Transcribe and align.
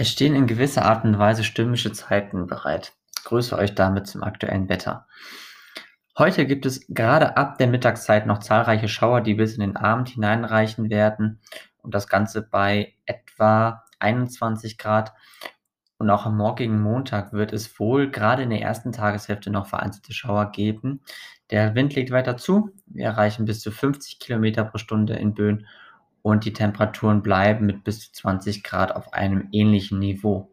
Es 0.00 0.08
stehen 0.08 0.34
in 0.34 0.46
gewisser 0.46 0.86
Art 0.86 1.04
und 1.04 1.18
Weise 1.18 1.44
stürmische 1.44 1.92
Zeiten 1.92 2.46
bereit. 2.46 2.94
Grüße 3.24 3.54
euch 3.54 3.74
damit 3.74 4.06
zum 4.06 4.22
aktuellen 4.22 4.70
Wetter. 4.70 5.06
Heute 6.16 6.46
gibt 6.46 6.64
es 6.64 6.86
gerade 6.88 7.36
ab 7.36 7.58
der 7.58 7.66
Mittagszeit 7.66 8.24
noch 8.24 8.38
zahlreiche 8.38 8.88
Schauer, 8.88 9.20
die 9.20 9.34
bis 9.34 9.56
in 9.56 9.60
den 9.60 9.76
Abend 9.76 10.08
hineinreichen 10.08 10.88
werden 10.88 11.42
und 11.82 11.92
das 11.92 12.08
Ganze 12.08 12.40
bei 12.40 12.94
etwa 13.04 13.84
21 13.98 14.78
Grad. 14.78 15.12
Und 15.98 16.08
auch 16.08 16.24
am 16.24 16.38
morgigen 16.38 16.80
Montag 16.80 17.34
wird 17.34 17.52
es 17.52 17.78
wohl 17.78 18.10
gerade 18.10 18.44
in 18.44 18.48
der 18.48 18.62
ersten 18.62 18.92
Tageshälfte 18.92 19.50
noch 19.50 19.66
vereinzelte 19.66 20.14
Schauer 20.14 20.50
geben. 20.50 21.02
Der 21.50 21.74
Wind 21.74 21.94
legt 21.94 22.10
weiter 22.10 22.38
zu. 22.38 22.70
Wir 22.86 23.04
erreichen 23.04 23.44
bis 23.44 23.60
zu 23.60 23.70
50 23.70 24.18
Kilometer 24.18 24.64
pro 24.64 24.78
Stunde 24.78 25.16
in 25.16 25.34
Böen 25.34 25.66
und 26.22 26.44
die 26.44 26.52
Temperaturen 26.52 27.22
bleiben 27.22 27.66
mit 27.66 27.84
bis 27.84 28.00
zu 28.00 28.12
20 28.12 28.62
Grad 28.62 28.94
auf 28.94 29.12
einem 29.12 29.48
ähnlichen 29.52 29.98
Niveau. 29.98 30.50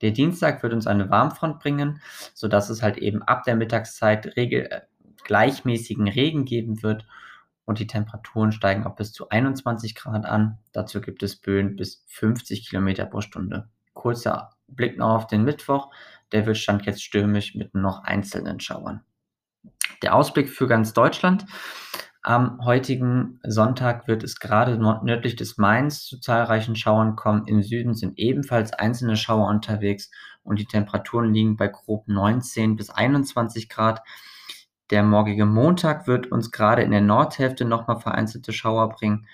Der 0.00 0.12
Dienstag 0.12 0.62
wird 0.62 0.72
uns 0.72 0.86
eine 0.86 1.10
Warmfront 1.10 1.58
bringen, 1.60 2.00
sodass 2.34 2.70
es 2.70 2.82
halt 2.82 2.98
eben 2.98 3.22
ab 3.22 3.44
der 3.44 3.56
Mittagszeit 3.56 4.36
regel 4.36 4.66
äh, 4.70 4.80
gleichmäßigen 5.24 6.08
Regen 6.08 6.44
geben 6.46 6.82
wird 6.82 7.06
und 7.66 7.78
die 7.78 7.86
Temperaturen 7.86 8.52
steigen 8.52 8.84
auf 8.84 8.96
bis 8.96 9.12
zu 9.12 9.28
21 9.28 9.94
Grad 9.94 10.24
an. 10.24 10.58
Dazu 10.72 11.00
gibt 11.00 11.22
es 11.22 11.36
Böen 11.36 11.76
bis 11.76 12.02
50 12.08 12.68
Kilometer 12.68 13.04
pro 13.04 13.20
Stunde. 13.20 13.68
Kurzer 13.92 14.56
Blick 14.66 14.98
noch 14.98 15.14
auf 15.14 15.26
den 15.26 15.44
Mittwoch. 15.44 15.90
Der 16.32 16.46
wird 16.46 16.56
stand 16.56 16.86
jetzt 16.86 17.02
stürmisch 17.02 17.54
mit 17.54 17.74
noch 17.74 18.04
einzelnen 18.04 18.60
Schauern. 18.60 19.04
Der 20.02 20.14
Ausblick 20.14 20.48
für 20.48 20.66
ganz 20.66 20.94
Deutschland. 20.94 21.44
Am 22.22 22.62
heutigen 22.62 23.40
Sonntag 23.42 24.06
wird 24.06 24.22
es 24.22 24.40
gerade 24.40 24.76
nördlich 24.76 25.36
des 25.36 25.56
Mains 25.56 26.04
zu 26.04 26.20
zahlreichen 26.20 26.76
Schauern 26.76 27.16
kommen. 27.16 27.46
Im 27.46 27.62
Süden 27.62 27.94
sind 27.94 28.18
ebenfalls 28.18 28.74
einzelne 28.74 29.16
Schauer 29.16 29.48
unterwegs 29.48 30.10
und 30.42 30.58
die 30.58 30.66
Temperaturen 30.66 31.32
liegen 31.32 31.56
bei 31.56 31.68
grob 31.68 32.08
19 32.08 32.76
bis 32.76 32.90
21 32.90 33.70
Grad. 33.70 34.02
Der 34.90 35.02
morgige 35.02 35.46
Montag 35.46 36.06
wird 36.06 36.30
uns 36.30 36.50
gerade 36.50 36.82
in 36.82 36.90
der 36.90 37.00
Nordhälfte 37.00 37.64
nochmal 37.64 38.00
vereinzelte 38.00 38.52
Schauer 38.52 38.90
bringen. 38.90 39.26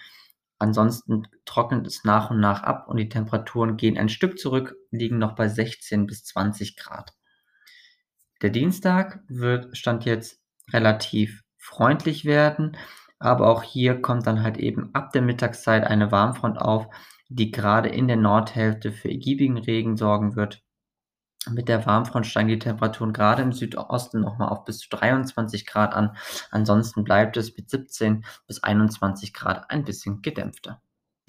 Ansonsten 0.58 1.26
trocknet 1.44 1.88
es 1.88 2.04
nach 2.04 2.30
und 2.30 2.38
nach 2.38 2.62
ab 2.62 2.86
und 2.86 2.98
die 2.98 3.08
Temperaturen 3.08 3.76
gehen 3.76 3.98
ein 3.98 4.08
Stück 4.08 4.38
zurück, 4.38 4.76
liegen 4.92 5.18
noch 5.18 5.34
bei 5.34 5.48
16 5.48 6.06
bis 6.06 6.24
20 6.24 6.76
Grad. 6.76 7.14
Der 8.42 8.50
Dienstag 8.50 9.24
wird 9.26 9.76
Stand 9.76 10.04
jetzt 10.04 10.40
relativ 10.72 11.42
freundlich 11.66 12.24
werden. 12.24 12.76
Aber 13.18 13.48
auch 13.48 13.62
hier 13.62 14.00
kommt 14.00 14.26
dann 14.26 14.42
halt 14.42 14.58
eben 14.58 14.94
ab 14.94 15.12
der 15.12 15.22
Mittagszeit 15.22 15.84
eine 15.84 16.12
Warmfront 16.12 16.58
auf, 16.58 16.88
die 17.28 17.50
gerade 17.50 17.88
in 17.88 18.08
der 18.08 18.16
Nordhälfte 18.16 18.92
für 18.92 19.10
ergiebigen 19.10 19.58
Regen 19.58 19.96
sorgen 19.96 20.36
wird. 20.36 20.62
Mit 21.50 21.68
der 21.68 21.86
Warmfront 21.86 22.26
steigen 22.26 22.48
die 22.48 22.58
Temperaturen 22.58 23.12
gerade 23.12 23.42
im 23.42 23.52
Südosten 23.52 24.20
nochmal 24.20 24.48
auf 24.48 24.64
bis 24.64 24.78
zu 24.78 24.88
23 24.90 25.66
Grad 25.66 25.94
an. 25.94 26.16
Ansonsten 26.50 27.04
bleibt 27.04 27.36
es 27.36 27.56
mit 27.56 27.70
17 27.70 28.24
bis 28.46 28.62
21 28.62 29.32
Grad 29.32 29.70
ein 29.70 29.84
bisschen 29.84 30.22
gedämpfter. 30.22 30.82